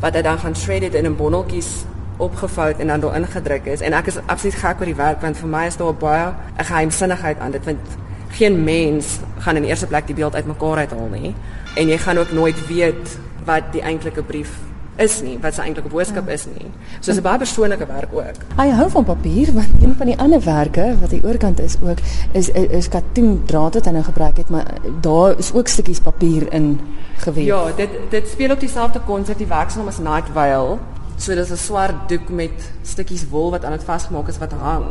wat 0.00 0.16
hy 0.16 0.22
dan 0.24 0.38
gaan 0.40 0.56
shred 0.56 0.86
het 0.86 0.94
in 0.96 1.06
'n 1.06 1.16
bondeltjies 1.16 1.84
opgevou 2.16 2.72
en 2.78 2.86
dan 2.86 3.00
daarin 3.00 3.26
gedruk 3.26 3.66
is. 3.66 3.80
En 3.80 3.92
ek 3.92 4.06
is 4.06 4.18
absoluut 4.26 4.54
gek 4.54 4.80
oor 4.80 4.86
die 4.86 4.94
werk 4.94 5.20
want 5.20 5.36
vir 5.36 5.48
my 5.48 5.66
is 5.66 5.76
daar 5.76 5.94
baie 5.94 6.32
'n 6.58 6.64
geheimsinnigheid 6.64 7.38
aan 7.38 7.50
dit 7.50 7.64
want 7.64 7.98
geen 8.30 8.64
mens 8.64 9.18
gaan 9.38 9.56
in 9.56 9.64
eerste 9.64 9.86
plek 9.86 10.06
die 10.06 10.14
beeld 10.14 10.34
uitmekaar 10.34 10.76
uithaal 10.76 11.08
nie. 11.10 11.34
En 11.76 11.88
jy 11.88 11.98
gaan 11.98 12.18
ook 12.18 12.32
nooit 12.32 12.66
weet 12.66 13.18
wat 13.44 13.72
die 13.72 13.82
eintlike 13.82 14.22
brief 14.22 14.69
is 14.96 15.22
nie, 15.22 15.38
wat 15.40 15.54
sy 15.54 15.62
eintlike 15.62 15.88
boodskap 15.88 16.28
is 16.28 16.46
nie. 16.46 16.66
So 17.00 17.12
dis 17.12 17.20
'n 17.20 17.22
baie 17.22 17.38
persoonlike 17.38 17.86
werk 17.86 18.12
ook. 18.12 18.38
Hy 18.56 18.68
hou 18.70 18.90
van 18.90 19.04
papier 19.04 19.52
want 19.58 19.82
een 19.82 19.94
van 19.96 20.06
die 20.06 20.18
ander 20.18 20.40
werke 20.44 20.96
wat 21.00 21.10
die 21.10 21.22
oorkant 21.24 21.60
is 21.60 21.76
ook 21.82 21.98
is 22.32 22.48
is 22.50 22.88
katoen 22.88 23.42
draad 23.46 23.74
wat 23.74 23.84
hy 23.84 23.92
nou 23.92 24.04
gebruik 24.04 24.36
het, 24.36 24.48
maar 24.48 24.66
daar 25.00 25.38
is 25.38 25.52
ook 25.52 25.68
stukkies 25.68 26.00
papier 26.00 26.52
in 26.52 26.80
gewewe. 27.16 27.46
Ja, 27.46 27.72
dit 27.76 27.90
dit 28.10 28.28
speel 28.28 28.50
op 28.50 28.60
dieselfde 28.60 29.00
konsep. 29.00 29.38
Die 29.38 29.46
werk 29.46 29.70
se 29.70 29.78
naam 29.78 29.88
is 29.88 29.98
Night 29.98 30.28
Veil. 30.32 30.78
So 31.16 31.34
dis 31.34 31.50
'n 31.50 31.56
swart 31.56 32.08
doek 32.08 32.28
met 32.28 32.72
stukkies 32.82 33.28
wol 33.28 33.50
wat 33.50 33.64
aan 33.64 33.72
dit 33.72 33.84
vasgemaak 33.84 34.28
is 34.28 34.38
wat 34.38 34.52
hang. 34.52 34.84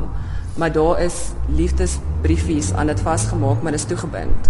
Maar 0.55 0.71
daar 0.71 1.01
is 1.01 1.31
liefdesbriefies 1.47 2.73
aan 2.73 2.87
dit 2.87 2.99
vasgemaak, 2.99 3.61
maar 3.61 3.71
dit 3.71 3.79
is 3.79 3.87
toegebind. 3.87 4.49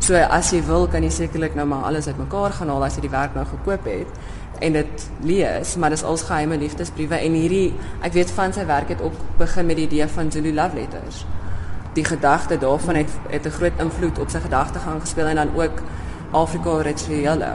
So 0.00 0.16
as 0.16 0.48
jy 0.54 0.62
wil, 0.64 0.86
kan 0.88 1.04
jy 1.04 1.10
sekerlik 1.12 1.54
nou 1.54 1.66
maar 1.68 1.82
alles 1.90 2.06
uitmekaar 2.08 2.54
gaan 2.56 2.70
haal 2.72 2.84
as 2.86 2.94
jy 2.96 3.02
die 3.04 3.12
werk 3.12 3.34
nou 3.36 3.44
gekoop 3.44 3.84
het 3.84 4.20
en 4.64 4.72
dit 4.72 5.04
lees, 5.24 5.74
maar 5.76 5.92
dis 5.92 6.04
als 6.04 6.22
geheime 6.28 6.56
liefdesbriewe 6.60 7.18
en 7.20 7.36
hierdie 7.36 7.74
ek 8.04 8.16
weet 8.16 8.32
van 8.36 8.52
sy 8.56 8.64
werk 8.68 8.88
het 8.92 9.02
ook 9.04 9.16
begin 9.38 9.68
met 9.68 9.76
die 9.76 9.84
idee 9.86 10.08
van 10.08 10.32
Zulu 10.32 10.52
love 10.56 10.76
letters. 10.76 11.24
Die 11.96 12.04
gedagte 12.04 12.56
daarvan 12.60 13.00
het 13.02 13.12
het 13.28 13.46
'n 13.46 13.56
groot 13.58 13.76
invloed 13.78 14.18
op 14.18 14.30
sy 14.30 14.40
gedagtegang 14.40 15.00
gespeel 15.00 15.26
en 15.26 15.36
dan 15.36 15.54
ook 15.54 15.82
Afrika 16.30 16.80
rituele. 16.80 17.52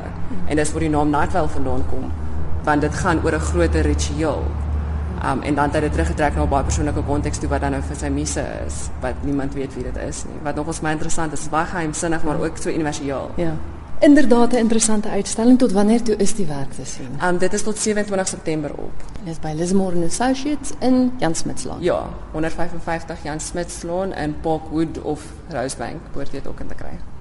En 0.47 0.55
dis 0.55 0.71
waar 0.71 0.79
die 0.79 0.89
naam 0.89 1.09
Nightwell 1.09 1.47
vandaan 1.47 1.83
kom, 1.89 2.11
want 2.63 2.81
dit 2.81 2.95
gaan 2.95 3.21
oor 3.23 3.33
'n 3.33 3.39
groter 3.39 3.81
ritueel. 3.81 4.43
Um 5.25 5.41
en 5.41 5.55
dan 5.55 5.63
het 5.63 5.73
hy 5.73 5.79
dit 5.79 5.91
teruggetrek 5.91 6.35
na 6.35 6.43
'n 6.43 6.49
baie 6.49 6.63
persoonlike 6.63 7.01
konteks 7.03 7.37
toe 7.37 7.49
wat 7.49 7.61
dan 7.61 7.71
nou 7.71 7.81
vir 7.81 7.95
sy 7.95 8.09
is, 8.65 8.89
wat 9.01 9.13
niemand 9.23 9.53
weet 9.53 9.73
wie 9.73 9.83
dit 9.83 9.97
is 9.97 10.23
nie. 10.25 10.39
Wat 10.43 10.55
nogals 10.55 10.81
my 10.81 10.91
interessant 10.91 11.33
is, 11.33 11.39
is 11.39 11.49
baie 11.49 11.65
geheimsinnig, 11.65 12.23
maar 12.23 12.39
ook 12.41 12.57
so 12.57 12.69
universeel. 12.69 13.31
Ja. 13.35 13.53
Inderdaad 13.99 14.51
'n 14.51 14.55
interessante 14.55 15.09
uitstalling. 15.09 15.57
Tot 15.57 15.71
wanneer 15.71 16.01
toe 16.01 16.15
is 16.15 16.35
die 16.35 16.45
werk 16.45 16.71
te 16.71 16.85
sien? 16.85 17.19
Um 17.23 17.37
dit 17.37 17.53
is 17.53 17.63
tot 17.63 17.77
27 17.77 18.27
September 18.27 18.71
op. 18.75 19.03
Dis 19.23 19.39
by 19.39 19.53
Lismore 19.55 20.05
Associates 20.05 20.71
in 20.79 21.11
Jan 21.17 21.35
Smutslaan. 21.35 21.81
Ja, 21.81 22.09
155 22.31 23.23
Jan 23.23 23.39
Smit 23.39 23.71
Sloan 23.71 24.13
in 24.13 24.35
Parkwood 24.41 25.01
of 25.01 25.21
Rosebank, 25.49 26.01
behoort 26.11 26.31
jy 26.31 26.37
dit 26.37 26.47
ook 26.47 26.59
in 26.59 26.67
te 26.67 26.75
kry. 26.75 27.14